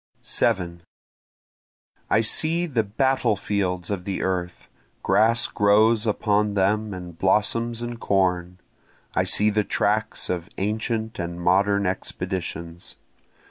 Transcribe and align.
7 0.23 0.81
I 2.09 2.21
see 2.21 2.65
the 2.65 2.81
battle 2.81 3.35
fields 3.35 3.91
of 3.91 4.03
the 4.03 4.23
earth, 4.23 4.67
grass 5.03 5.45
grows 5.45 6.07
upon 6.07 6.55
them 6.55 6.91
and 6.91 7.15
blossoms 7.19 7.83
and 7.83 7.99
corn, 7.99 8.57
I 9.13 9.25
see 9.25 9.51
the 9.51 9.63
tracks 9.63 10.27
of 10.27 10.49
ancient 10.57 11.19
and 11.19 11.39
modern 11.39 11.85
expeditions. 11.85 12.95